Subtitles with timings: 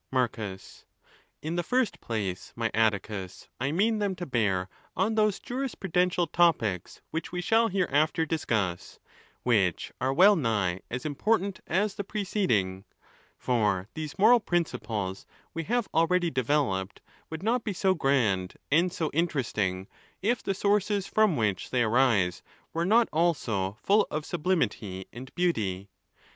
[0.09, 7.01] Marcus.—Iin the first place, my Atticus, I mean them to bear on those jurisprudential topies
[7.11, 8.97] which we shall hereafter discuss,
[9.43, 12.83] which are well nigh as important as the preceding.
[13.37, 16.99] For these moral principles we have already developed,
[17.29, 19.87] would not be so grand and so interesting,
[20.23, 22.41] if the sources from which they arise
[22.73, 25.89] were not also full of sublimity and beauty.